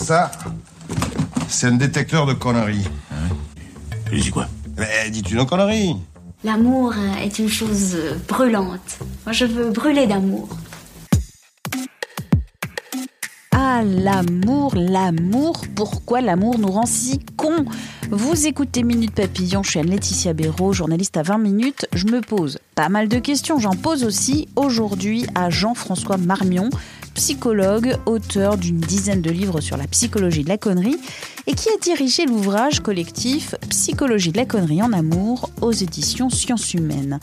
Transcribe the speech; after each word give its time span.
Ça, 0.00 0.30
c'est 1.48 1.66
un 1.66 1.72
détecteur 1.72 2.26
de 2.26 2.32
conneries. 2.32 2.88
Je 4.10 4.20
dis 4.20 4.30
quoi? 4.30 4.48
Mais 4.78 5.10
dis-tu 5.10 5.34
nos 5.34 5.46
conneries 5.46 5.94
L'amour 6.42 6.94
est 7.22 7.38
une 7.38 7.50
chose 7.50 7.96
brûlante. 8.26 8.98
Moi, 9.26 9.32
je 9.32 9.44
veux 9.44 9.70
brûler 9.70 10.06
d'amour. 10.06 10.48
L'amour, 13.78 14.74
l'amour, 14.74 15.62
pourquoi 15.76 16.20
l'amour 16.20 16.58
nous 16.58 16.72
rend 16.72 16.86
si 16.86 17.20
cons? 17.36 17.64
Vous 18.10 18.48
écoutez 18.48 18.82
Minute 18.82 19.14
Papillon, 19.14 19.62
je 19.62 19.70
suis 19.70 19.78
Anne-Laetitia 19.78 20.32
Béraud, 20.32 20.72
journaliste 20.72 21.16
à 21.16 21.22
20 21.22 21.38
minutes. 21.38 21.86
Je 21.92 22.06
me 22.06 22.20
pose 22.20 22.58
pas 22.74 22.88
mal 22.88 23.08
de 23.08 23.20
questions, 23.20 23.60
j'en 23.60 23.76
pose 23.76 24.02
aussi 24.02 24.48
aujourd'hui 24.56 25.24
à 25.36 25.50
Jean-François 25.50 26.16
Marmion, 26.16 26.68
psychologue, 27.14 27.96
auteur 28.06 28.58
d'une 28.58 28.80
dizaine 28.80 29.22
de 29.22 29.30
livres 29.30 29.60
sur 29.60 29.76
la 29.76 29.86
psychologie 29.86 30.42
de 30.42 30.48
la 30.48 30.58
connerie 30.58 30.98
et 31.46 31.54
qui 31.54 31.68
a 31.68 31.78
dirigé 31.80 32.26
l'ouvrage 32.26 32.80
collectif 32.80 33.54
Psychologie 33.68 34.32
de 34.32 34.38
la 34.38 34.46
connerie 34.46 34.82
en 34.82 34.92
amour 34.92 35.48
aux 35.60 35.72
éditions 35.72 36.28
Sciences 36.28 36.74
Humaines. 36.74 37.20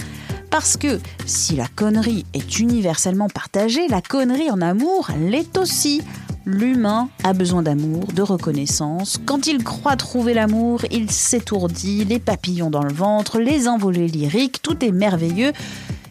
Parce 0.50 0.78
que 0.78 1.00
si 1.26 1.58
la 1.58 1.68
connerie 1.68 2.26
est 2.34 2.60
universellement 2.60 3.28
partagée, 3.28 3.88
la 3.90 4.02
connerie 4.02 4.50
en 4.50 4.62
amour 4.62 5.10
l'est 5.20 5.58
aussi. 5.58 6.02
L'humain 6.50 7.10
a 7.26 7.34
besoin 7.34 7.62
d'amour, 7.62 8.06
de 8.14 8.22
reconnaissance. 8.22 9.20
Quand 9.26 9.48
il 9.48 9.66
croit 9.66 9.98
trouver 9.98 10.34
l'amour, 10.34 10.86
il 10.92 11.12
s'étourdit, 11.12 12.06
les 12.06 12.20
papillons 12.20 12.70
dans 12.70 12.84
le 12.84 12.94
ventre, 12.94 13.38
les 13.38 13.68
envolées 13.68 14.08
lyriques, 14.08 14.62
tout 14.62 14.82
est 14.86 14.94
merveilleux. 14.94 15.52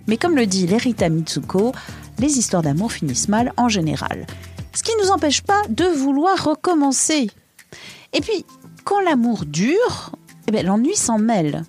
Mais 0.06 0.18
comme 0.18 0.36
le 0.36 0.44
dit 0.44 0.66
Lerita 0.66 1.08
Mitsuko, 1.08 1.72
les 2.18 2.36
histoires 2.38 2.60
d'amour 2.60 2.92
finissent 2.92 3.30
mal 3.30 3.54
en 3.56 3.70
général. 3.70 4.26
Ce 4.74 4.82
qui 4.82 4.94
ne 4.96 5.04
nous 5.04 5.10
empêche 5.10 5.40
pas 5.40 5.62
de 5.70 5.86
vouloir 5.86 6.44
recommencer. 6.44 7.30
Et 8.12 8.20
puis, 8.20 8.44
quand 8.84 9.00
l'amour 9.00 9.46
dure, 9.46 10.12
eh 10.48 10.52
ben, 10.52 10.66
l'ennui 10.66 10.96
s'en 10.96 11.16
mêle. 11.16 11.64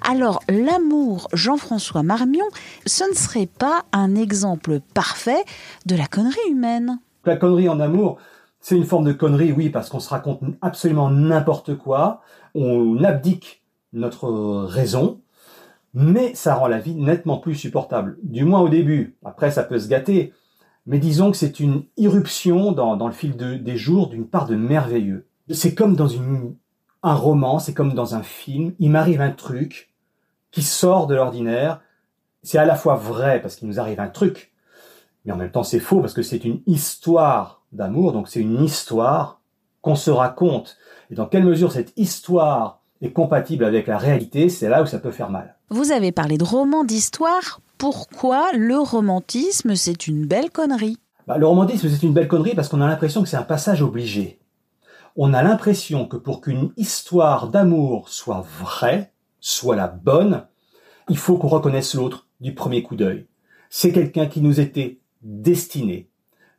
Alors, 0.00 0.42
l'amour 0.48 1.28
Jean-François 1.34 2.02
Marmion, 2.02 2.46
ce 2.86 3.04
ne 3.04 3.14
serait 3.14 3.50
pas 3.58 3.84
un 3.92 4.14
exemple 4.14 4.80
parfait 4.94 5.44
de 5.84 5.94
la 5.94 6.06
connerie 6.06 6.38
humaine. 6.50 7.00
La 7.24 7.36
connerie 7.36 7.68
en 7.68 7.80
amour, 7.80 8.18
c'est 8.60 8.76
une 8.76 8.84
forme 8.84 9.04
de 9.04 9.12
connerie, 9.12 9.52
oui, 9.52 9.70
parce 9.70 9.88
qu'on 9.88 10.00
se 10.00 10.08
raconte 10.08 10.40
absolument 10.62 11.10
n'importe 11.10 11.76
quoi, 11.76 12.20
on 12.54 13.02
abdique 13.04 13.62
notre 13.92 14.64
raison, 14.64 15.20
mais 15.94 16.34
ça 16.34 16.54
rend 16.54 16.68
la 16.68 16.78
vie 16.78 16.94
nettement 16.94 17.38
plus 17.38 17.54
supportable. 17.54 18.18
Du 18.22 18.44
moins 18.44 18.60
au 18.60 18.68
début. 18.68 19.16
Après, 19.24 19.50
ça 19.50 19.64
peut 19.64 19.78
se 19.78 19.88
gâter. 19.88 20.32
Mais 20.86 20.98
disons 20.98 21.30
que 21.30 21.36
c'est 21.36 21.60
une 21.60 21.84
irruption 21.96 22.72
dans, 22.72 23.06
le 23.06 23.12
fil 23.12 23.36
de- 23.36 23.56
des 23.56 23.76
jours 23.76 24.08
d'une 24.08 24.26
part 24.26 24.46
de 24.46 24.56
merveilleux. 24.56 25.26
C'est 25.50 25.74
comme 25.74 25.96
dans 25.96 26.08
une, 26.08 26.54
un 27.02 27.14
roman, 27.14 27.58
c'est 27.58 27.74
comme 27.74 27.94
dans 27.94 28.14
un 28.14 28.22
film. 28.22 28.74
Il 28.78 28.90
m'arrive 28.90 29.20
un 29.20 29.30
truc 29.30 29.90
qui 30.50 30.62
sort 30.62 31.06
de 31.06 31.14
l'ordinaire. 31.14 31.80
C'est 32.42 32.58
à 32.58 32.64
la 32.64 32.74
fois 32.74 32.96
vrai 32.96 33.40
parce 33.42 33.56
qu'il 33.56 33.68
nous 33.68 33.80
arrive 33.80 34.00
un 34.00 34.08
truc, 34.08 34.52
mais 35.24 35.32
en 35.32 35.36
même 35.36 35.50
temps 35.50 35.62
c'est 35.62 35.80
faux 35.80 36.00
parce 36.00 36.14
que 36.14 36.22
c'est 36.22 36.44
une 36.44 36.60
histoire 36.66 37.62
d'amour, 37.72 38.12
donc 38.12 38.28
c'est 38.28 38.40
une 38.40 38.62
histoire 38.62 39.40
qu'on 39.80 39.94
se 39.94 40.10
raconte. 40.10 40.76
Et 41.10 41.14
dans 41.14 41.26
quelle 41.26 41.44
mesure 41.44 41.72
cette 41.72 41.92
histoire 41.96 42.80
est 43.00 43.12
compatible 43.12 43.64
avec 43.64 43.86
la 43.86 43.98
réalité, 43.98 44.48
c'est 44.48 44.68
là 44.68 44.82
où 44.82 44.86
ça 44.86 44.98
peut 44.98 45.10
faire 45.10 45.30
mal. 45.30 45.56
Vous 45.70 45.92
avez 45.92 46.12
parlé 46.12 46.38
de 46.38 46.44
roman 46.44 46.84
d'histoire. 46.84 47.60
Pourquoi 47.78 48.50
le 48.54 48.78
romantisme, 48.78 49.76
c'est 49.76 50.08
une 50.08 50.26
belle 50.26 50.50
connerie? 50.50 50.98
Bah, 51.26 51.38
le 51.38 51.46
romantisme, 51.46 51.88
c'est 51.88 52.02
une 52.02 52.14
belle 52.14 52.26
connerie 52.26 52.54
parce 52.54 52.68
qu'on 52.68 52.80
a 52.80 52.88
l'impression 52.88 53.22
que 53.22 53.28
c'est 53.28 53.36
un 53.36 53.42
passage 53.42 53.82
obligé. 53.82 54.40
On 55.14 55.34
a 55.34 55.42
l'impression 55.42 56.06
que 56.06 56.16
pour 56.16 56.40
qu'une 56.40 56.72
histoire 56.76 57.48
d'amour 57.48 58.08
soit 58.08 58.44
vraie, 58.60 59.12
soit 59.40 59.76
la 59.76 59.88
bonne, 59.88 60.46
il 61.08 61.18
faut 61.18 61.36
qu'on 61.36 61.48
reconnaisse 61.48 61.94
l'autre 61.94 62.26
du 62.40 62.54
premier 62.54 62.82
coup 62.82 62.96
d'œil. 62.96 63.26
C'est 63.70 63.92
quelqu'un 63.92 64.26
qui 64.26 64.40
nous 64.40 64.60
était 64.60 65.00
destiné. 65.22 66.08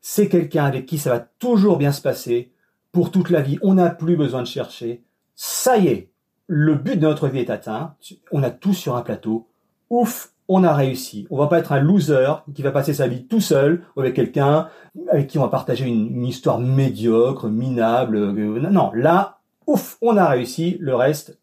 C'est 0.02 0.30
quelqu'un 0.30 0.66
avec 0.66 0.86
qui 0.86 0.98
ça 0.98 1.10
va 1.10 1.20
toujours 1.20 1.78
bien 1.78 1.92
se 1.92 2.02
passer 2.02 2.52
pour 2.92 3.12
toute 3.12 3.30
la 3.30 3.42
vie. 3.42 3.60
On 3.62 3.76
n'a 3.76 3.90
plus 3.90 4.16
besoin 4.16 4.42
de 4.42 4.48
chercher. 4.48 5.04
Ça 5.36 5.78
y 5.78 5.88
est, 5.88 6.10
le 6.48 6.76
but 6.76 6.96
de 6.96 7.08
notre 7.08 7.28
vie 7.28 7.40
est 7.40 7.50
atteint. 7.50 7.96
On 8.32 8.44
a 8.44 8.50
tout 8.50 8.74
sur 8.74 8.96
un 8.96 9.02
plateau. 9.02 9.48
Ouf, 9.90 10.34
on 10.48 10.64
a 10.64 10.74
réussi. 10.74 11.28
On 11.30 11.38
va 11.38 11.48
pas 11.48 11.60
être 11.60 11.72
un 11.72 11.80
loser 11.80 12.34
qui 12.56 12.64
va 12.64 12.72
passer 12.72 12.94
sa 12.94 13.08
vie 13.08 13.26
tout 13.26 13.40
seul 13.40 13.84
avec 13.96 14.16
quelqu'un 14.16 14.68
avec 15.12 15.28
qui 15.28 15.38
on 15.38 15.44
va 15.44 15.50
partager 15.50 15.86
une, 15.86 16.16
une 16.16 16.26
histoire 16.26 16.60
médiocre, 16.60 17.48
minable. 17.48 18.18
euh, 18.18 18.70
non, 18.70 18.92
là, 18.94 19.40
ouf, 19.68 19.98
on 20.02 20.18
a 20.18 20.28
réussi. 20.28 20.78
Le 20.80 20.96
reste, 20.96 21.40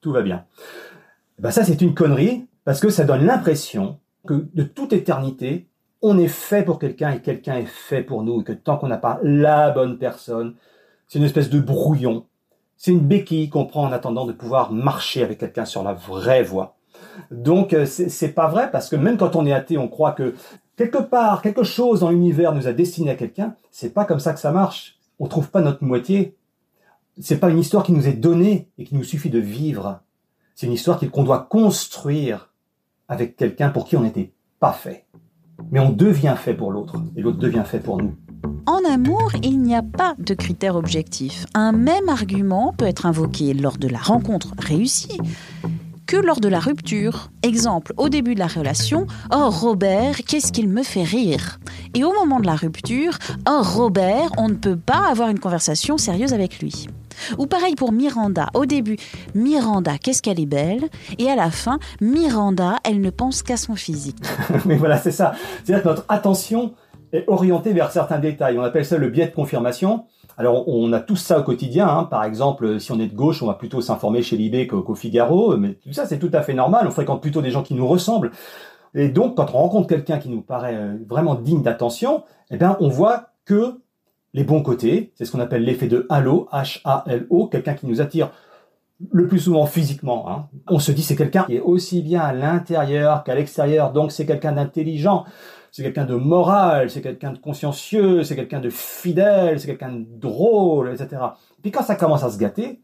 tout 0.00 0.12
va 0.12 0.22
bien. 0.22 0.44
Ben 1.38 1.50
ça, 1.50 1.64
c'est 1.64 1.80
une 1.80 1.94
connerie 1.94 2.46
parce 2.64 2.80
que 2.80 2.90
ça 2.90 3.04
donne 3.04 3.24
l'impression 3.24 3.98
que 4.26 4.46
de 4.52 4.62
toute 4.64 4.92
éternité, 4.92 5.68
on 6.02 6.18
est 6.18 6.28
fait 6.28 6.64
pour 6.64 6.78
quelqu'un 6.78 7.12
et 7.12 7.20
quelqu'un 7.20 7.56
est 7.56 7.66
fait 7.66 8.02
pour 8.02 8.22
nous 8.22 8.40
et 8.40 8.44
que 8.44 8.52
tant 8.52 8.76
qu'on 8.78 8.88
n'a 8.88 8.96
pas 8.96 9.20
la 9.22 9.70
bonne 9.70 9.98
personne, 9.98 10.54
c'est 11.08 11.18
une 11.18 11.24
espèce 11.24 11.50
de 11.50 11.60
brouillon. 11.60 12.26
C'est 12.76 12.92
une 12.92 13.00
béquille 13.00 13.50
qu'on 13.50 13.66
prend 13.66 13.84
en 13.84 13.92
attendant 13.92 14.24
de 14.24 14.32
pouvoir 14.32 14.72
marcher 14.72 15.22
avec 15.22 15.38
quelqu'un 15.38 15.66
sur 15.66 15.82
la 15.82 15.92
vraie 15.92 16.42
voie. 16.42 16.76
Donc 17.30 17.74
euh, 17.74 17.84
c'est 17.84 18.32
pas 18.32 18.48
vrai 18.48 18.70
parce 18.70 18.88
que 18.88 18.96
même 18.96 19.18
quand 19.18 19.36
on 19.36 19.44
est 19.44 19.52
athée, 19.52 19.76
on 19.76 19.88
croit 19.88 20.12
que 20.12 20.34
quelque 20.76 20.98
part, 20.98 21.42
quelque 21.42 21.62
chose 21.62 22.00
dans 22.00 22.10
l'univers 22.10 22.54
nous 22.54 22.68
a 22.68 22.72
destiné 22.72 23.10
à 23.10 23.16
quelqu'un. 23.16 23.54
C'est 23.70 23.92
pas 23.92 24.06
comme 24.06 24.20
ça 24.20 24.32
que 24.32 24.40
ça 24.40 24.52
marche. 24.52 24.98
On 25.18 25.26
trouve 25.26 25.50
pas 25.50 25.60
notre 25.60 25.84
moitié. 25.84 26.36
C'est 27.20 27.38
pas 27.38 27.50
une 27.50 27.58
histoire 27.58 27.82
qui 27.82 27.92
nous 27.92 28.08
est 28.08 28.14
donnée 28.14 28.70
et 28.78 28.84
qu'il 28.84 28.96
nous 28.96 29.04
suffit 29.04 29.28
de 29.28 29.38
vivre. 29.38 30.00
C'est 30.54 30.66
une 30.66 30.72
histoire 30.72 30.98
qu'on 31.12 31.24
doit 31.24 31.46
construire 31.50 32.50
avec 33.08 33.36
quelqu'un 33.36 33.68
pour 33.68 33.84
qui 33.84 33.96
on 33.96 34.02
n'était 34.02 34.32
pas 34.58 34.72
fait. 34.72 35.04
Mais 35.70 35.80
on 35.80 35.90
devient 35.90 36.34
fait 36.36 36.54
pour 36.54 36.72
l'autre 36.72 36.96
et 37.16 37.22
l'autre 37.22 37.38
devient 37.38 37.64
fait 37.64 37.80
pour 37.80 37.98
nous. 37.98 38.14
En 38.66 38.80
amour, 38.88 39.32
il 39.42 39.60
n'y 39.60 39.74
a 39.74 39.82
pas 39.82 40.14
de 40.18 40.34
critère 40.34 40.76
objectif. 40.76 41.46
Un 41.54 41.72
même 41.72 42.08
argument 42.08 42.72
peut 42.76 42.86
être 42.86 43.06
invoqué 43.06 43.54
lors 43.54 43.78
de 43.78 43.88
la 43.88 43.98
rencontre 43.98 44.54
réussie 44.58 45.18
que 46.06 46.16
lors 46.16 46.40
de 46.40 46.48
la 46.48 46.58
rupture. 46.58 47.30
Exemple, 47.44 47.94
au 47.96 48.08
début 48.08 48.34
de 48.34 48.40
la 48.40 48.48
relation, 48.48 49.06
Oh 49.32 49.48
Robert, 49.48 50.16
qu'est-ce 50.26 50.50
qu'il 50.50 50.68
me 50.68 50.82
fait 50.82 51.04
rire 51.04 51.60
Et 51.94 52.02
au 52.02 52.12
moment 52.12 52.40
de 52.40 52.46
la 52.46 52.56
rupture, 52.56 53.16
Oh 53.48 53.60
Robert, 53.62 54.30
on 54.36 54.48
ne 54.48 54.54
peut 54.54 54.76
pas 54.76 55.08
avoir 55.08 55.28
une 55.28 55.38
conversation 55.38 55.98
sérieuse 55.98 56.32
avec 56.32 56.58
lui. 56.60 56.88
Ou 57.38 57.46
pareil 57.46 57.74
pour 57.74 57.92
Miranda. 57.92 58.48
Au 58.54 58.66
début, 58.66 58.96
Miranda, 59.34 59.98
qu'est-ce 59.98 60.22
qu'elle 60.22 60.40
est 60.40 60.46
belle 60.46 60.88
Et 61.18 61.30
à 61.30 61.36
la 61.36 61.50
fin, 61.50 61.78
Miranda, 62.00 62.76
elle 62.84 63.00
ne 63.00 63.10
pense 63.10 63.42
qu'à 63.42 63.56
son 63.56 63.74
physique. 63.76 64.16
Mais 64.66 64.76
voilà, 64.76 64.98
c'est 64.98 65.10
ça. 65.10 65.32
C'est-à-dire 65.64 65.82
que 65.82 65.88
notre 65.88 66.04
attention 66.08 66.74
est 67.12 67.24
orientée 67.28 67.72
vers 67.72 67.90
certains 67.90 68.18
détails. 68.18 68.58
On 68.58 68.62
appelle 68.62 68.84
ça 68.84 68.96
le 68.96 69.08
biais 69.08 69.26
de 69.26 69.34
confirmation. 69.34 70.04
Alors, 70.38 70.68
on 70.68 70.92
a 70.92 71.00
tous 71.00 71.16
ça 71.16 71.40
au 71.40 71.42
quotidien. 71.42 71.88
hein. 71.88 72.04
Par 72.04 72.24
exemple, 72.24 72.80
si 72.80 72.92
on 72.92 73.00
est 73.00 73.08
de 73.08 73.14
gauche, 73.14 73.42
on 73.42 73.46
va 73.46 73.54
plutôt 73.54 73.80
s'informer 73.80 74.22
chez 74.22 74.36
Libé 74.36 74.66
qu'au 74.66 74.94
Figaro. 74.94 75.56
Mais 75.56 75.74
tout 75.74 75.92
ça, 75.92 76.06
c'est 76.06 76.18
tout 76.18 76.30
à 76.32 76.40
fait 76.42 76.54
normal. 76.54 76.86
On 76.86 76.90
fréquente 76.90 77.20
plutôt 77.20 77.42
des 77.42 77.50
gens 77.50 77.62
qui 77.62 77.74
nous 77.74 77.86
ressemblent. 77.86 78.30
Et 78.94 79.08
donc, 79.08 79.36
quand 79.36 79.46
on 79.54 79.58
rencontre 79.58 79.86
quelqu'un 79.88 80.18
qui 80.18 80.28
nous 80.28 80.40
paraît 80.40 80.76
euh, 80.76 80.96
vraiment 81.08 81.34
digne 81.34 81.62
d'attention, 81.62 82.24
eh 82.50 82.56
bien, 82.56 82.76
on 82.80 82.88
voit 82.88 83.28
que 83.44 83.80
les 84.32 84.44
bons 84.44 84.62
côtés, 84.62 85.12
c'est 85.14 85.24
ce 85.24 85.32
qu'on 85.32 85.40
appelle 85.40 85.64
l'effet 85.64 85.88
de 85.88 86.06
halo, 86.08 86.48
H-A-L-O, 86.52 87.48
quelqu'un 87.48 87.74
qui 87.74 87.86
nous 87.86 88.00
attire 88.00 88.30
le 89.10 89.26
plus 89.26 89.38
souvent 89.38 89.66
physiquement. 89.66 90.28
hein. 90.30 90.48
On 90.68 90.78
se 90.78 90.92
dit 90.92 91.02
c'est 91.02 91.16
quelqu'un 91.16 91.44
qui 91.44 91.56
est 91.56 91.60
aussi 91.60 92.02
bien 92.02 92.20
à 92.20 92.32
l'intérieur 92.32 93.24
qu'à 93.24 93.34
l'extérieur, 93.34 93.92
donc 93.92 94.12
c'est 94.12 94.26
quelqu'un 94.26 94.52
d'intelligent, 94.52 95.24
c'est 95.72 95.82
quelqu'un 95.82 96.04
de 96.04 96.14
moral, 96.14 96.90
c'est 96.90 97.00
quelqu'un 97.00 97.32
de 97.32 97.38
consciencieux, 97.38 98.24
c'est 98.24 98.36
quelqu'un 98.36 98.60
de 98.60 98.70
fidèle, 98.70 99.58
c'est 99.58 99.66
quelqu'un 99.66 99.92
de 99.92 100.04
drôle, 100.06 100.92
etc. 100.92 101.22
Puis 101.62 101.70
quand 101.70 101.82
ça 101.82 101.94
commence 101.94 102.24
à 102.24 102.30
se 102.30 102.38
gâter, 102.38 102.82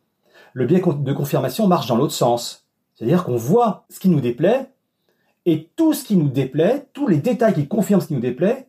le 0.52 0.66
biais 0.66 0.80
de 0.80 1.12
confirmation 1.12 1.66
marche 1.66 1.86
dans 1.86 1.96
l'autre 1.96 2.14
sens. 2.14 2.66
C'est-à-dire 2.94 3.24
qu'on 3.24 3.36
voit 3.36 3.84
ce 3.90 4.00
qui 4.00 4.08
nous 4.08 4.20
déplaît, 4.20 4.70
et 5.44 5.70
tout 5.76 5.92
ce 5.92 6.04
qui 6.04 6.16
nous 6.16 6.28
déplaît, 6.28 6.88
tous 6.92 7.06
les 7.06 7.18
détails 7.18 7.54
qui 7.54 7.68
confirment 7.68 8.00
ce 8.00 8.08
qui 8.08 8.14
nous 8.14 8.20
déplaît, 8.20 8.68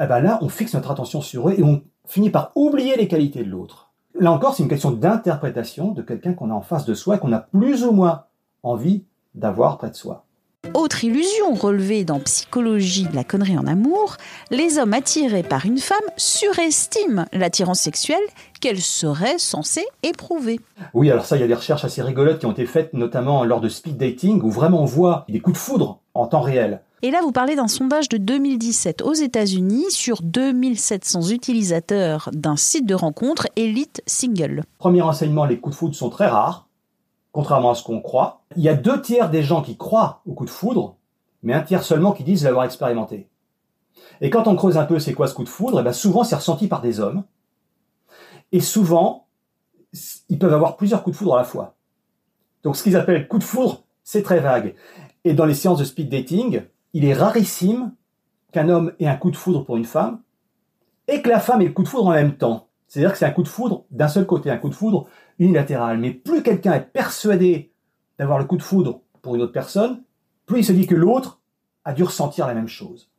eh 0.00 0.06
ben 0.06 0.20
là, 0.20 0.38
on 0.40 0.48
fixe 0.48 0.74
notre 0.74 0.90
attention 0.90 1.20
sur 1.20 1.48
eux 1.48 1.54
et 1.58 1.62
on 1.62 1.82
finit 2.06 2.30
par 2.30 2.52
oublier 2.54 2.96
les 2.96 3.08
qualités 3.08 3.44
de 3.44 3.50
l'autre. 3.50 3.90
Là 4.18 4.32
encore, 4.32 4.54
c'est 4.54 4.62
une 4.62 4.68
question 4.68 4.90
d'interprétation 4.90 5.92
de 5.92 6.02
quelqu'un 6.02 6.34
qu'on 6.34 6.50
a 6.50 6.54
en 6.54 6.62
face 6.62 6.86
de 6.86 6.94
soi 6.94 7.16
et 7.16 7.18
qu'on 7.18 7.32
a 7.32 7.40
plus 7.40 7.84
ou 7.84 7.92
moins 7.92 8.24
envie 8.62 9.04
d'avoir 9.34 9.78
près 9.78 9.90
de 9.90 9.94
soi. 9.94 10.25
Autre 10.74 11.04
illusion 11.04 11.54
relevée 11.54 12.04
dans 12.04 12.20
Psychologie 12.20 13.06
de 13.06 13.14
la 13.14 13.24
connerie 13.24 13.58
en 13.58 13.66
amour, 13.66 14.16
les 14.50 14.78
hommes 14.78 14.92
attirés 14.92 15.42
par 15.42 15.66
une 15.66 15.78
femme 15.78 15.98
surestiment 16.16 17.26
l'attirance 17.32 17.80
sexuelle 17.80 18.22
qu'elle 18.60 18.80
serait 18.80 19.38
censée 19.38 19.84
éprouver. 20.02 20.60
Oui, 20.94 21.10
alors 21.10 21.24
ça, 21.24 21.36
il 21.36 21.40
y 21.40 21.44
a 21.44 21.48
des 21.48 21.54
recherches 21.54 21.84
assez 21.84 22.02
rigolotes 22.02 22.38
qui 22.38 22.46
ont 22.46 22.52
été 22.52 22.66
faites, 22.66 22.92
notamment 22.92 23.44
lors 23.44 23.60
de 23.60 23.68
speed 23.68 23.96
dating, 23.96 24.42
où 24.42 24.50
vraiment 24.50 24.82
on 24.82 24.86
voit 24.86 25.24
des 25.28 25.40
coups 25.40 25.58
de 25.58 25.62
foudre 25.62 26.00
en 26.14 26.26
temps 26.26 26.40
réel. 26.40 26.80
Et 27.02 27.10
là, 27.10 27.20
vous 27.22 27.32
parlez 27.32 27.56
d'un 27.56 27.68
sondage 27.68 28.08
de 28.08 28.16
2017 28.16 29.02
aux 29.02 29.12
États-Unis 29.12 29.90
sur 29.90 30.22
2700 30.22 31.28
utilisateurs 31.28 32.30
d'un 32.32 32.56
site 32.56 32.86
de 32.86 32.94
rencontre 32.94 33.46
Elite 33.56 34.02
Single. 34.06 34.64
Premier 34.78 35.02
enseignement, 35.02 35.44
les 35.44 35.58
coups 35.58 35.76
de 35.76 35.78
foudre 35.78 35.94
sont 35.94 36.10
très 36.10 36.26
rares 36.26 36.65
contrairement 37.36 37.72
à 37.72 37.74
ce 37.74 37.82
qu'on 37.82 38.00
croit. 38.00 38.40
Il 38.56 38.62
y 38.62 38.70
a 38.70 38.74
deux 38.74 39.02
tiers 39.02 39.28
des 39.28 39.42
gens 39.42 39.60
qui 39.60 39.76
croient 39.76 40.22
au 40.24 40.32
coup 40.32 40.46
de 40.46 40.50
foudre, 40.50 40.96
mais 41.42 41.52
un 41.52 41.60
tiers 41.60 41.82
seulement 41.82 42.12
qui 42.12 42.24
disent 42.24 42.44
l'avoir 42.44 42.64
expérimenté. 42.64 43.28
Et 44.22 44.30
quand 44.30 44.48
on 44.48 44.56
creuse 44.56 44.78
un 44.78 44.86
peu 44.86 44.98
c'est 44.98 45.12
quoi 45.12 45.26
ce 45.26 45.34
coup 45.34 45.44
de 45.44 45.50
foudre, 45.50 45.76
et 45.76 45.80
eh 45.80 45.82
bien 45.82 45.92
souvent 45.92 46.24
c'est 46.24 46.36
ressenti 46.36 46.66
par 46.66 46.80
des 46.80 46.98
hommes. 46.98 47.24
Et 48.52 48.60
souvent, 48.60 49.26
ils 50.30 50.38
peuvent 50.38 50.54
avoir 50.54 50.78
plusieurs 50.78 51.02
coups 51.02 51.14
de 51.14 51.18
foudre 51.18 51.34
à 51.34 51.38
la 51.40 51.44
fois. 51.44 51.74
Donc 52.62 52.74
ce 52.74 52.82
qu'ils 52.82 52.96
appellent 52.96 53.28
coup 53.28 53.38
de 53.38 53.44
foudre, 53.44 53.82
c'est 54.02 54.22
très 54.22 54.40
vague. 54.40 54.74
Et 55.24 55.34
dans 55.34 55.44
les 55.44 55.52
séances 55.52 55.80
de 55.80 55.84
speed 55.84 56.08
dating, 56.08 56.62
il 56.94 57.04
est 57.04 57.12
rarissime 57.12 57.92
qu'un 58.50 58.70
homme 58.70 58.94
ait 58.98 59.08
un 59.08 59.16
coup 59.16 59.30
de 59.30 59.36
foudre 59.36 59.62
pour 59.62 59.76
une 59.76 59.84
femme 59.84 60.22
et 61.06 61.20
que 61.20 61.28
la 61.28 61.40
femme 61.40 61.60
ait 61.60 61.66
le 61.66 61.72
coup 61.72 61.82
de 61.82 61.88
foudre 61.88 62.06
en 62.06 62.12
même 62.12 62.38
temps. 62.38 62.65
C'est-à-dire 62.88 63.12
que 63.12 63.18
c'est 63.18 63.26
un 63.26 63.30
coup 63.30 63.42
de 63.42 63.48
foudre 63.48 63.84
d'un 63.90 64.08
seul 64.08 64.26
côté, 64.26 64.50
un 64.50 64.58
coup 64.58 64.68
de 64.68 64.74
foudre 64.74 65.08
unilatéral. 65.38 65.98
Mais 65.98 66.10
plus 66.10 66.42
quelqu'un 66.42 66.74
est 66.74 66.80
persuadé 66.92 67.72
d'avoir 68.18 68.38
le 68.38 68.44
coup 68.44 68.56
de 68.56 68.62
foudre 68.62 69.00
pour 69.22 69.34
une 69.34 69.42
autre 69.42 69.52
personne, 69.52 70.02
plus 70.46 70.60
il 70.60 70.64
se 70.64 70.72
dit 70.72 70.86
que 70.86 70.94
l'autre 70.94 71.40
a 71.84 71.92
dû 71.92 72.02
ressentir 72.02 72.46
la 72.46 72.54
même 72.54 72.68
chose. 72.68 73.10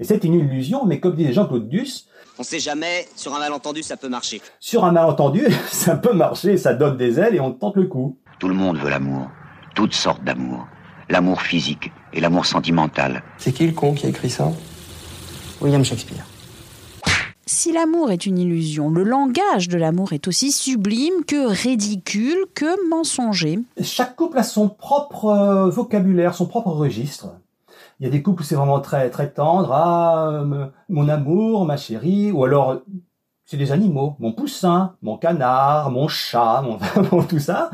Et 0.00 0.04
c'est 0.04 0.24
une 0.24 0.34
illusion, 0.34 0.84
mais 0.84 0.98
comme 0.98 1.14
dit 1.14 1.32
Jean-Claude 1.32 1.68
Duss, 1.68 2.08
on 2.36 2.42
sait 2.42 2.58
jamais, 2.58 3.06
sur 3.14 3.32
un 3.34 3.38
malentendu, 3.38 3.84
ça 3.84 3.96
peut 3.96 4.08
marcher. 4.08 4.42
Sur 4.58 4.84
un 4.84 4.90
malentendu, 4.90 5.46
ça 5.70 5.94
peut 5.94 6.12
marcher, 6.12 6.56
ça 6.56 6.74
donne 6.74 6.96
des 6.96 7.20
ailes 7.20 7.36
et 7.36 7.40
on 7.40 7.52
tente 7.52 7.76
le 7.76 7.86
coup. 7.86 8.18
Tout 8.40 8.48
le 8.48 8.54
monde 8.54 8.76
veut 8.76 8.90
l'amour, 8.90 9.28
toutes 9.76 9.94
sortes 9.94 10.24
d'amour. 10.24 10.66
L'amour 11.08 11.42
physique 11.42 11.92
et 12.12 12.20
l'amour 12.20 12.46
sentimental. 12.46 13.22
C'est 13.38 13.52
qui 13.52 13.66
le 13.66 13.72
con 13.72 13.94
qui 13.94 14.06
a 14.06 14.08
écrit 14.08 14.30
ça? 14.30 14.50
William 15.60 15.84
Shakespeare. 15.84 16.24
Si 17.46 17.72
l'amour 17.72 18.10
est 18.10 18.24
une 18.24 18.38
illusion, 18.38 18.88
le 18.88 19.02
langage 19.02 19.68
de 19.68 19.76
l'amour 19.76 20.14
est 20.14 20.28
aussi 20.28 20.50
sublime 20.50 21.24
que 21.26 21.46
ridicule 21.46 22.46
que 22.54 22.88
mensonger. 22.88 23.58
Chaque 23.82 24.16
couple 24.16 24.38
a 24.38 24.42
son 24.42 24.70
propre 24.70 25.26
euh, 25.26 25.68
vocabulaire, 25.68 26.34
son 26.34 26.46
propre 26.46 26.70
registre. 26.70 27.34
Il 28.00 28.04
y 28.04 28.06
a 28.06 28.10
des 28.10 28.22
couples 28.22 28.40
où 28.40 28.44
c'est 28.44 28.54
vraiment 28.54 28.80
très 28.80 29.10
très 29.10 29.30
tendre, 29.30 29.72
ah 29.72 30.30
euh, 30.32 30.66
mon 30.88 31.08
amour, 31.10 31.66
ma 31.66 31.76
chérie, 31.76 32.32
ou 32.32 32.44
alors 32.44 32.80
c'est 33.44 33.58
des 33.58 33.72
animaux, 33.72 34.16
mon 34.20 34.32
poussin, 34.32 34.94
mon 35.02 35.18
canard, 35.18 35.90
mon 35.90 36.08
chat, 36.08 36.64
mon 37.12 37.22
tout 37.24 37.40
ça. 37.40 37.70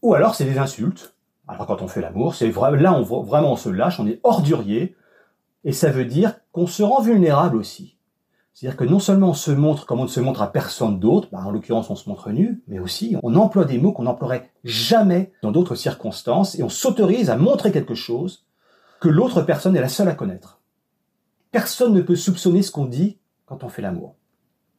Ou 0.00 0.14
alors 0.14 0.34
c'est 0.34 0.46
des 0.46 0.56
insultes. 0.56 1.14
Alors 1.48 1.66
quand 1.66 1.82
on 1.82 1.88
fait 1.88 2.00
l'amour, 2.00 2.34
c'est 2.34 2.48
vrai, 2.48 2.74
là 2.78 2.94
on 2.94 3.02
vraiment 3.02 3.52
on 3.52 3.56
se 3.56 3.68
lâche, 3.68 4.00
on 4.00 4.06
est 4.06 4.20
ordurier, 4.24 4.96
et 5.64 5.72
ça 5.72 5.90
veut 5.90 6.06
dire 6.06 6.34
qu'on 6.52 6.66
se 6.66 6.82
rend 6.82 7.02
vulnérable 7.02 7.58
aussi. 7.58 7.95
C'est-à-dire 8.56 8.78
que 8.78 8.84
non 8.84 9.00
seulement 9.00 9.28
on 9.28 9.34
se 9.34 9.50
montre 9.50 9.84
comme 9.84 10.00
on 10.00 10.04
ne 10.04 10.08
se 10.08 10.18
montre 10.18 10.40
à 10.40 10.50
personne 10.50 10.98
d'autre, 10.98 11.28
bah 11.30 11.40
en 11.44 11.50
l'occurrence 11.50 11.90
on 11.90 11.94
se 11.94 12.08
montre 12.08 12.30
nu, 12.30 12.62
mais 12.68 12.78
aussi 12.78 13.14
on 13.22 13.34
emploie 13.34 13.66
des 13.66 13.76
mots 13.76 13.92
qu'on 13.92 14.04
n'emploierait 14.04 14.50
jamais 14.64 15.30
dans 15.42 15.50
d'autres 15.50 15.74
circonstances 15.74 16.58
et 16.58 16.62
on 16.62 16.70
s'autorise 16.70 17.28
à 17.28 17.36
montrer 17.36 17.70
quelque 17.70 17.94
chose 17.94 18.46
que 18.98 19.10
l'autre 19.10 19.42
personne 19.42 19.76
est 19.76 19.82
la 19.82 19.90
seule 19.90 20.08
à 20.08 20.14
connaître. 20.14 20.62
Personne 21.50 21.92
ne 21.92 22.00
peut 22.00 22.16
soupçonner 22.16 22.62
ce 22.62 22.70
qu'on 22.70 22.86
dit 22.86 23.18
quand 23.44 23.62
on 23.62 23.68
fait 23.68 23.82
l'amour. 23.82 24.14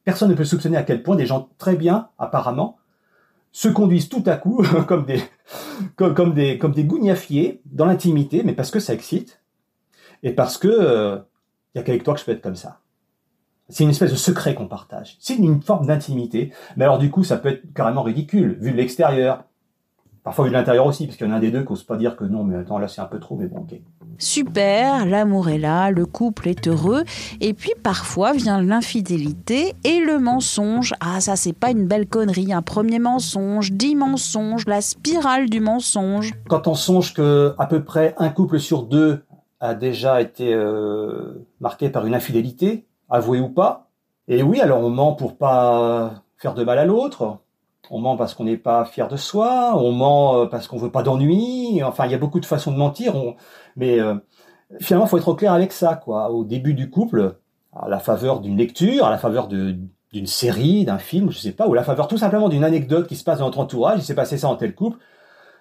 Personne 0.02 0.30
ne 0.30 0.34
peut 0.34 0.44
soupçonner 0.44 0.76
à 0.76 0.82
quel 0.82 1.04
point 1.04 1.14
des 1.14 1.26
gens 1.26 1.48
très 1.56 1.76
bien, 1.76 2.08
apparemment, 2.18 2.78
se 3.52 3.68
conduisent 3.68 4.08
tout 4.08 4.24
à 4.26 4.36
coup 4.36 4.60
comme 4.88 5.06
des, 5.06 5.22
comme, 5.94 6.34
des, 6.34 6.58
comme 6.58 6.72
des 6.72 6.84
gougnafiers 6.84 7.62
dans 7.64 7.86
l'intimité, 7.86 8.42
mais 8.42 8.54
parce 8.54 8.72
que 8.72 8.80
ça 8.80 8.92
excite 8.92 9.40
et 10.24 10.32
parce 10.32 10.58
que 10.58 10.66
il 10.66 10.72
euh, 10.72 11.20
a 11.76 11.82
qu'avec 11.84 12.02
toi 12.02 12.14
que 12.14 12.18
je 12.18 12.24
peux 12.24 12.32
être 12.32 12.42
comme 12.42 12.56
ça. 12.56 12.80
C'est 13.68 13.84
une 13.84 13.90
espèce 13.90 14.10
de 14.10 14.16
secret 14.16 14.54
qu'on 14.54 14.66
partage. 14.66 15.16
C'est 15.20 15.36
une 15.36 15.62
forme 15.62 15.86
d'intimité. 15.86 16.52
Mais 16.76 16.84
alors 16.84 16.98
du 16.98 17.10
coup, 17.10 17.22
ça 17.22 17.36
peut 17.36 17.50
être 17.50 17.74
carrément 17.74 18.02
ridicule, 18.02 18.56
vu 18.60 18.72
de 18.72 18.76
l'extérieur. 18.76 19.44
Parfois 20.24 20.44
vu 20.44 20.50
de 20.50 20.56
l'intérieur 20.56 20.86
aussi, 20.86 21.06
parce 21.06 21.16
qu'il 21.16 21.26
y 21.26 21.30
en 21.30 21.32
a 21.32 21.36
un 21.36 21.40
des 21.40 21.50
deux 21.50 21.62
qui 21.62 21.70
n'ose 21.70 21.84
pas 21.84 21.96
dire 21.96 22.16
que 22.16 22.24
non, 22.24 22.44
mais 22.44 22.56
attends, 22.56 22.78
là 22.78 22.88
c'est 22.88 23.00
un 23.00 23.06
peu 23.06 23.18
trop, 23.18 23.36
mais 23.36 23.46
bon, 23.46 23.60
ok. 23.60 23.80
Super, 24.18 25.06
l'amour 25.06 25.48
est 25.48 25.58
là, 25.58 25.90
le 25.90 26.04
couple 26.04 26.48
est 26.48 26.66
heureux, 26.66 27.04
et 27.40 27.54
puis 27.54 27.72
parfois 27.82 28.32
vient 28.32 28.60
l'infidélité 28.60 29.74
et 29.84 30.00
le 30.00 30.18
mensonge. 30.18 30.92
Ah, 31.00 31.20
ça 31.20 31.36
c'est 31.36 31.52
pas 31.52 31.70
une 31.70 31.86
belle 31.86 32.08
connerie, 32.08 32.52
un 32.52 32.62
premier 32.62 32.98
mensonge, 32.98 33.72
dix 33.72 33.94
mensonges, 33.94 34.66
la 34.66 34.80
spirale 34.80 35.48
du 35.48 35.60
mensonge. 35.60 36.34
Quand 36.48 36.66
on 36.66 36.74
songe 36.74 37.14
que 37.14 37.54
à 37.58 37.66
peu 37.66 37.84
près 37.84 38.14
un 38.18 38.28
couple 38.30 38.58
sur 38.58 38.82
deux 38.82 39.22
a 39.60 39.74
déjà 39.74 40.20
été 40.20 40.52
euh, 40.52 41.46
marqué 41.60 41.90
par 41.90 42.06
une 42.06 42.14
infidélité, 42.14 42.87
avoué 43.08 43.40
ou 43.40 43.48
pas. 43.48 43.88
Et 44.28 44.42
oui, 44.42 44.60
alors 44.60 44.80
on 44.80 44.90
ment 44.90 45.14
pour 45.14 45.36
pas 45.36 46.22
faire 46.36 46.54
de 46.54 46.64
mal 46.64 46.78
à 46.78 46.84
l'autre. 46.84 47.38
On 47.90 48.00
ment 48.00 48.16
parce 48.16 48.34
qu'on 48.34 48.44
n'est 48.44 48.58
pas 48.58 48.84
fier 48.84 49.08
de 49.08 49.16
soi. 49.16 49.74
On 49.76 49.92
ment 49.92 50.42
euh, 50.42 50.46
parce 50.46 50.68
qu'on 50.68 50.76
veut 50.76 50.90
pas 50.90 51.02
d'ennui. 51.02 51.82
Enfin, 51.82 52.06
il 52.06 52.12
y 52.12 52.14
a 52.14 52.18
beaucoup 52.18 52.40
de 52.40 52.46
façons 52.46 52.72
de 52.72 52.76
mentir. 52.76 53.14
Mais 53.76 53.98
euh, 53.98 54.14
finalement, 54.80 55.06
faut 55.06 55.18
être 55.18 55.32
clair 55.34 55.52
avec 55.52 55.72
ça, 55.72 55.96
quoi. 55.96 56.30
Au 56.30 56.44
début 56.44 56.74
du 56.74 56.90
couple, 56.90 57.36
à 57.72 57.88
la 57.88 57.98
faveur 57.98 58.40
d'une 58.40 58.56
lecture, 58.56 59.06
à 59.06 59.10
la 59.10 59.18
faveur 59.18 59.48
d'une 59.48 60.26
série, 60.26 60.84
d'un 60.84 60.98
film, 60.98 61.30
je 61.30 61.38
sais 61.38 61.52
pas, 61.52 61.66
ou 61.66 61.72
à 61.72 61.76
la 61.76 61.84
faveur 61.84 62.08
tout 62.08 62.18
simplement 62.18 62.48
d'une 62.48 62.64
anecdote 62.64 63.06
qui 63.06 63.16
se 63.16 63.24
passe 63.24 63.38
dans 63.38 63.46
notre 63.46 63.60
entourage. 63.60 64.00
Il 64.00 64.04
s'est 64.04 64.14
passé 64.14 64.36
ça 64.36 64.48
en 64.48 64.56
tel 64.56 64.74
couple 64.74 64.98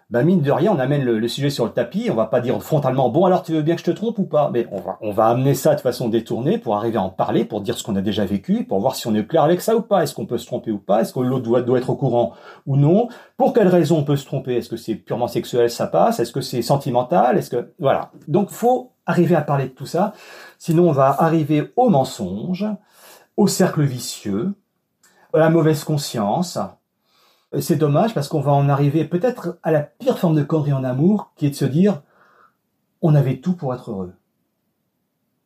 ben 0.09 0.23
mine 0.23 0.41
de 0.41 0.51
rien, 0.51 0.71
on 0.71 0.79
amène 0.79 1.03
le, 1.03 1.27
sujet 1.27 1.49
sur 1.49 1.65
le 1.65 1.71
tapis. 1.71 2.07
On 2.09 2.15
va 2.15 2.27
pas 2.27 2.39
dire 2.39 2.61
frontalement, 2.63 3.09
bon 3.09 3.25
alors 3.25 3.43
tu 3.43 3.51
veux 3.51 3.61
bien 3.61 3.75
que 3.75 3.81
je 3.81 3.85
te 3.85 3.91
trompe 3.91 4.17
ou 4.19 4.23
pas, 4.23 4.49
mais 4.53 4.65
on 5.01 5.11
va, 5.11 5.25
amener 5.25 5.53
ça 5.53 5.75
de 5.75 5.81
façon 5.81 6.07
détournée 6.07 6.57
pour 6.57 6.77
arriver 6.77 6.97
à 6.97 7.01
en 7.01 7.09
parler, 7.09 7.43
pour 7.43 7.59
dire 7.59 7.77
ce 7.77 7.83
qu'on 7.83 7.95
a 7.97 8.01
déjà 8.01 8.23
vécu, 8.23 8.63
pour 8.63 8.79
voir 8.79 8.95
si 8.95 9.07
on 9.07 9.15
est 9.15 9.27
clair 9.27 9.43
avec 9.43 9.59
ça 9.59 9.75
ou 9.75 9.81
pas. 9.81 10.03
Est-ce 10.03 10.15
qu'on 10.15 10.25
peut 10.25 10.37
se 10.37 10.45
tromper 10.45 10.71
ou 10.71 10.79
pas? 10.79 11.01
Est-ce 11.01 11.13
que 11.13 11.19
l'autre 11.19 11.43
doit, 11.43 11.61
doit 11.61 11.77
être 11.77 11.89
au 11.89 11.95
courant 11.95 12.33
ou 12.65 12.77
non? 12.77 13.09
Pour 13.35 13.51
quelle 13.51 13.67
raison 13.67 13.97
on 13.97 14.03
peut 14.03 14.15
se 14.15 14.25
tromper? 14.25 14.55
Est-ce 14.55 14.69
que 14.69 14.77
c'est 14.77 14.95
purement 14.95 15.27
sexuel, 15.27 15.69
ça 15.69 15.87
passe? 15.87 16.21
Est-ce 16.21 16.31
que 16.31 16.41
c'est 16.41 16.61
sentimental? 16.61 17.37
Est-ce 17.37 17.49
que 17.49 17.73
voilà. 17.79 18.11
Donc 18.29 18.49
faut 18.49 18.93
arriver 19.07 19.35
à 19.35 19.41
parler 19.41 19.65
de 19.65 19.73
tout 19.73 19.85
ça. 19.85 20.13
Sinon, 20.59 20.89
on 20.89 20.91
va 20.91 21.15
arriver 21.19 21.73
au 21.75 21.89
mensonge, 21.89 22.65
au 23.35 23.47
cercle 23.47 23.83
vicieux, 23.83 24.53
à 25.33 25.39
la 25.39 25.49
mauvaise 25.49 25.83
conscience, 25.83 26.59
c'est 27.59 27.75
dommage 27.75 28.13
parce 28.13 28.27
qu'on 28.27 28.41
va 28.41 28.51
en 28.51 28.69
arriver 28.69 29.05
peut-être 29.05 29.59
à 29.63 29.71
la 29.71 29.81
pire 29.81 30.19
forme 30.19 30.35
de 30.35 30.43
connerie 30.43 30.73
en 30.73 30.83
amour, 30.83 31.31
qui 31.35 31.45
est 31.45 31.51
de 31.51 31.55
se 31.55 31.65
dire 31.65 32.01
on 33.01 33.15
avait 33.15 33.37
tout 33.37 33.53
pour 33.53 33.73
être 33.73 33.91
heureux. 33.91 34.13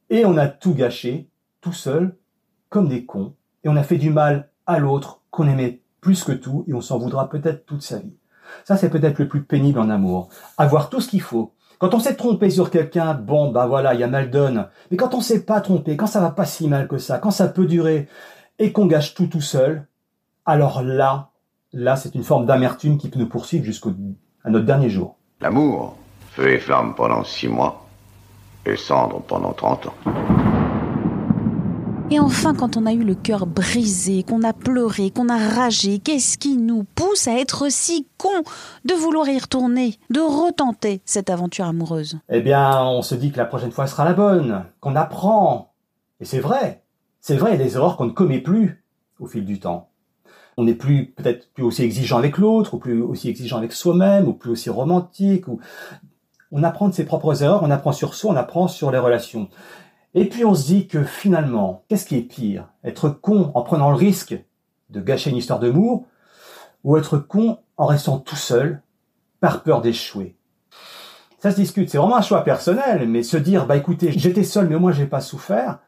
Et 0.10 0.26
on 0.26 0.38
a 0.38 0.48
tout 0.48 0.74
gâché, 0.74 1.30
tout 1.62 1.74
seul, 1.74 2.18
comme 2.70 2.88
des 2.88 3.06
cons, 3.06 3.36
et 3.64 3.70
on 3.70 3.76
a 3.76 3.84
fait 3.84 3.98
du 3.98 4.10
mal 4.10 4.50
à 4.66 4.80
l'autre 4.80 5.22
qu'on 5.30 5.48
aimait 5.48 5.82
plus 6.02 6.24
que 6.24 6.32
tout, 6.32 6.66
et 6.68 6.74
on 6.74 6.82
s'en 6.82 6.98
voudra 6.98 7.30
peut-être 7.30 7.66
toute 7.66 7.84
sa 7.84 8.00
vie. 8.00 8.16
Ça, 8.66 8.76
c'est 8.76 8.90
peut-être 8.90 9.20
le 9.20 9.28
plus 9.28 9.44
pénible 9.44 9.80
en 9.80 9.90
amour. 9.90 10.30
Avoir 10.58 10.90
tout 10.90 11.00
ce 11.00 11.08
qu'il 11.08 11.22
faut. 11.22 11.54
Quand 11.80 11.94
on 11.94 12.00
s'est 12.00 12.16
trompé 12.16 12.50
sur 12.50 12.70
quelqu'un, 12.70 13.14
bon, 13.14 13.52
bah 13.52 13.66
voilà, 13.66 13.94
il 13.94 14.00
y 14.00 14.04
a 14.04 14.08
mal 14.08 14.30
donne. 14.30 14.68
Mais 14.90 14.98
quand 14.98 15.14
on 15.14 15.22
s'est 15.22 15.46
pas 15.46 15.62
trompé, 15.62 15.98
quand 15.98 16.08
ça 16.08 16.20
va 16.20 16.32
pas 16.32 16.46
si 16.46 16.68
mal 16.68 16.88
que 16.88 16.98
ça, 16.98 17.18
quand 17.18 17.32
ça 17.32 17.48
peut 17.48 17.66
durer, 17.66 18.08
et 18.60 18.72
qu'on 18.72 18.86
gâche 18.86 19.16
tout 19.16 19.28
tout 19.28 19.42
seul, 19.42 19.88
alors 20.46 20.84
là, 20.84 21.31
Là, 21.74 21.96
c'est 21.96 22.16
une 22.16 22.24
forme 22.26 22.46
d'amertume 22.46 22.98
qui 22.98 23.08
peut 23.08 23.18
nous 23.18 23.30
poursuivre 23.30 23.64
jusqu'à 23.64 23.92
notre 24.46 24.66
dernier 24.66 24.90
jour. 24.90 25.16
L'amour, 25.40 25.96
feu 26.32 26.50
et 26.50 26.60
flamme 26.60 26.96
pendant 26.96 27.24
six 27.24 27.48
mois, 27.48 27.88
et 28.66 28.76
cendre 28.76 29.22
pendant 29.22 29.54
trente 29.54 29.88
ans. 29.88 29.94
Et 32.10 32.20
enfin, 32.20 32.54
quand 32.54 32.76
on 32.76 32.86
a 32.86 32.92
eu 32.92 33.06
le 33.06 33.16
cœur 33.16 33.46
brisé, 33.46 34.24
qu'on 34.24 34.44
a 34.44 34.52
pleuré, 34.52 35.12
qu'on 35.12 35.30
a 35.30 35.38
ragé, 35.38 36.00
qu'est-ce 36.00 36.38
qui 36.38 36.58
nous 36.58 36.84
pousse 36.84 37.30
à 37.30 37.40
être 37.40 37.72
si 37.72 38.06
con 38.18 38.44
de 38.84 38.94
vouloir 38.94 39.30
y 39.30 39.40
retourner, 39.40 39.96
de 40.10 40.20
retenter 40.20 41.00
cette 41.06 41.30
aventure 41.30 41.64
amoureuse? 41.64 42.20
Eh 42.28 42.42
bien, 42.42 42.84
on 42.84 43.02
se 43.02 43.16
dit 43.16 43.32
que 43.32 43.38
la 43.38 43.46
prochaine 43.46 43.72
fois 43.72 43.88
sera 43.88 44.04
la 44.04 44.12
bonne, 44.12 44.66
qu'on 44.82 44.98
apprend. 44.98 45.72
Et 46.20 46.26
c'est 46.26 46.42
vrai. 46.42 46.84
C'est 47.22 47.38
vrai, 47.38 47.52
il 47.54 47.60
y 47.60 47.62
a 47.62 47.66
des 47.66 47.76
erreurs 47.78 47.96
qu'on 47.96 48.08
ne 48.08 48.12
commet 48.12 48.42
plus 48.42 48.84
au 49.22 49.26
fil 49.26 49.46
du 49.46 49.62
temps 49.62 49.91
on 50.62 50.66
n'est 50.66 50.76
plus 50.76 51.08
peut-être 51.08 51.52
plus 51.54 51.64
aussi 51.64 51.82
exigeant 51.82 52.20
avec 52.20 52.38
l'autre, 52.38 52.76
ou 52.76 52.78
plus 52.78 53.02
aussi 53.02 53.30
exigeant 53.30 53.58
avec 53.58 53.74
soi-même, 53.74 54.28
ou 54.28 54.34
plus 54.34 54.52
aussi 54.52 54.70
romantique. 54.70 55.48
Ou... 55.48 55.60
On 56.52 56.62
apprend 56.62 56.88
de 56.88 56.94
ses 56.94 57.04
propres 57.04 57.42
erreurs, 57.42 57.64
on 57.64 57.72
apprend 57.72 57.92
sur 57.92 58.14
soi, 58.14 58.32
on 58.32 58.36
apprend 58.36 58.68
sur 58.68 58.92
les 58.92 59.00
relations. 59.00 59.50
Et 60.14 60.26
puis 60.26 60.46
on 60.46 60.54
se 60.54 60.68
dit 60.68 60.88
que 60.88 61.04
finalement, 61.04 61.84
qu'est-ce 61.88 62.06
qui 62.06 62.16
est 62.16 62.22
pire? 62.22 62.68
Être 62.84 63.10
con 63.10 63.52
en 63.56 63.64
prenant 63.64 63.90
le 63.90 63.96
risque 63.96 64.38
de 64.92 65.02
gâcher 65.02 65.32
une 65.32 65.38
histoire 65.38 65.60
d'amour 65.60 66.06
ou 66.84 66.96
être 66.98 67.18
con 67.18 67.58
en 67.78 67.88
restant 67.88 68.20
tout 68.20 68.36
seul 68.36 68.82
par 69.40 69.64
peur 69.64 69.82
d'échouer? 69.82 70.36
Ça 71.40 71.50
se 71.50 71.56
discute, 71.56 71.90
c'est 71.90 71.98
vraiment 71.98 72.18
un 72.18 72.22
choix 72.22 72.44
personnel, 72.44 73.10
mais 73.10 73.24
se 73.24 73.38
dire, 73.38 73.66
bah 73.66 73.78
écoutez, 73.78 74.12
j'étais 74.12 74.44
seul 74.44 74.68
mais 74.70 74.76
au 74.76 74.80
moins 74.80 74.92
j'ai 74.92 75.08
pas 75.08 75.22
souffert, 75.22 75.80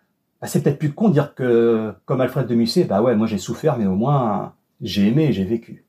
bah, 0.42 0.48
c'est 0.48 0.64
peut-être 0.64 0.80
plus 0.80 0.94
con 0.94 1.10
de 1.10 1.14
dire 1.14 1.36
que, 1.36 1.94
comme 2.06 2.22
Alfred 2.22 2.48
de 2.48 2.56
Musset, 2.56 2.86
bah 2.86 3.04
ouais, 3.04 3.16
moi 3.16 3.28
j'ai 3.28 3.38
souffert 3.38 3.78
mais 3.78 3.86
au 3.86 3.96
moins 3.96 4.54
j'ai 4.84 5.08
aimé 5.08 5.28
et 5.30 5.34
j'ai 5.34 5.46
vécu. 5.46 5.84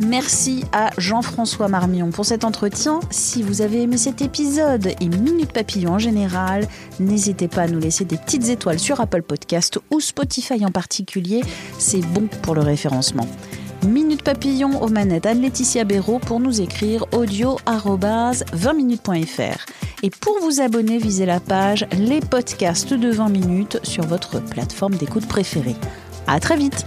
Merci 0.00 0.64
à 0.72 0.90
Jean-François 0.98 1.68
Marmion 1.68 2.10
pour 2.10 2.24
cet 2.24 2.44
entretien. 2.44 3.00
Si 3.10 3.42
vous 3.42 3.62
avez 3.62 3.82
aimé 3.82 3.96
cet 3.96 4.22
épisode 4.22 4.88
et 5.00 5.08
Minute 5.08 5.52
Papillon 5.52 5.92
en 5.92 5.98
général, 5.98 6.66
n'hésitez 6.98 7.46
pas 7.46 7.62
à 7.62 7.68
nous 7.68 7.78
laisser 7.78 8.04
des 8.04 8.16
petites 8.16 8.48
étoiles 8.48 8.80
sur 8.80 9.00
Apple 9.00 9.22
Podcast 9.22 9.78
ou 9.90 10.00
Spotify 10.00 10.64
en 10.64 10.70
particulier. 10.70 11.42
C'est 11.78 12.00
bon 12.00 12.26
pour 12.42 12.54
le 12.54 12.62
référencement. 12.62 13.28
Minute 13.86 14.22
Papillon 14.22 14.82
aux 14.82 14.88
manettes 14.88 15.26
Anne-Laetitia 15.26 15.84
Béraud 15.84 16.18
pour 16.18 16.40
nous 16.40 16.60
écrire 16.60 17.04
audio 17.12 17.58
20minutes.fr. 17.66 19.66
Et 20.02 20.10
pour 20.10 20.38
vous 20.40 20.60
abonner, 20.60 20.98
visez 20.98 21.26
la 21.26 21.40
page 21.40 21.86
Les 21.98 22.20
podcasts 22.20 22.94
de 22.94 23.10
20 23.10 23.28
minutes 23.28 23.78
sur 23.82 24.06
votre 24.06 24.40
plateforme 24.40 24.94
d'écoute 24.94 25.28
préférée. 25.28 25.76
À 26.26 26.40
très 26.40 26.56
vite! 26.56 26.86